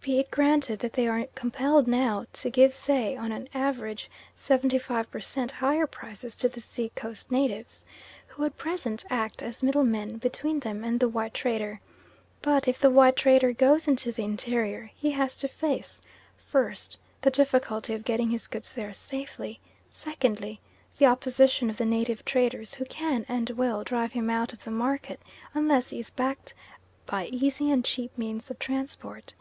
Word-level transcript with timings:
Be 0.00 0.20
it 0.20 0.30
granted 0.30 0.78
that 0.78 0.94
they 0.94 1.06
are 1.06 1.26
compelled 1.34 1.86
now 1.86 2.24
to 2.32 2.48
give 2.48 2.74
say 2.74 3.14
on 3.14 3.30
an 3.30 3.46
average 3.52 4.10
seventy 4.34 4.78
five 4.78 5.10
per 5.10 5.20
cent. 5.20 5.50
higher 5.50 5.86
prices 5.86 6.34
to 6.38 6.48
the 6.48 6.60
sea 6.62 6.90
coast 6.96 7.30
natives 7.30 7.84
who 8.28 8.46
at 8.46 8.56
present 8.56 9.04
act 9.10 9.42
as 9.42 9.62
middlemen 9.62 10.16
between 10.16 10.60
them 10.60 10.82
and 10.82 10.98
the 10.98 11.10
white 11.10 11.34
trader, 11.34 11.80
but 12.40 12.66
if 12.66 12.78
the 12.78 12.88
white 12.88 13.16
trader 13.16 13.52
goes 13.52 13.86
into 13.86 14.10
the 14.10 14.22
interior, 14.24 14.90
he 14.96 15.10
has 15.10 15.36
to 15.36 15.46
face, 15.46 16.00
first, 16.38 16.96
the 17.20 17.30
difficulty 17.30 17.92
of 17.92 18.02
getting 18.02 18.30
his 18.30 18.46
goods 18.46 18.72
there 18.72 18.94
safely; 18.94 19.60
secondly, 19.90 20.58
the 20.96 21.04
opposition 21.04 21.68
of 21.68 21.76
the 21.76 21.84
native 21.84 22.24
traders 22.24 22.72
who 22.72 22.86
can, 22.86 23.26
and 23.28 23.50
will 23.50 23.84
drive 23.84 24.12
him 24.12 24.30
out 24.30 24.54
of 24.54 24.64
the 24.64 24.70
market, 24.70 25.20
unless 25.52 25.90
he 25.90 25.98
is 25.98 26.08
backed 26.08 26.54
by 27.04 27.26
easy 27.26 27.70
and 27.70 27.84
cheap 27.84 28.16
means 28.16 28.50
of 28.50 28.58
transport. 28.58 29.34